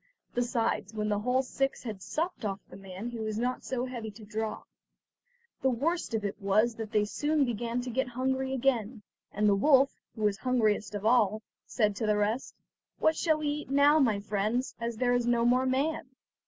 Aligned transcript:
Besides, 0.33 0.95
when 0.95 1.09
the 1.09 1.19
whole 1.19 1.43
six 1.43 1.83
had 1.83 2.01
supped 2.01 2.43
off 2.43 2.59
the 2.67 2.75
man 2.75 3.11
he 3.11 3.19
was 3.19 3.37
not 3.37 3.63
so 3.63 3.85
heavy 3.85 4.09
to 4.09 4.25
draw. 4.25 4.63
The 5.61 5.69
worst 5.69 6.15
of 6.15 6.25
it 6.25 6.41
was 6.41 6.73
that 6.77 6.91
they 6.91 7.05
soon 7.05 7.45
began 7.45 7.81
to 7.81 7.91
get 7.91 8.07
hungry 8.07 8.51
again, 8.51 9.03
and 9.31 9.47
the 9.47 9.53
wolf, 9.53 9.91
who 10.15 10.23
was 10.23 10.37
the 10.37 10.43
hungriest 10.45 10.95
of 10.95 11.05
all, 11.05 11.43
said 11.67 11.95
to 11.97 12.07
the 12.07 12.17
rest: 12.17 12.55
"What 12.97 13.15
shall 13.15 13.37
we 13.37 13.47
eat 13.49 13.69
now, 13.69 13.99
my 13.99 14.19
friends, 14.19 14.73
as 14.79 14.95
there 14.97 15.13
is 15.13 15.27
no 15.27 15.45
more 15.45 15.67
man?" 15.67 16.09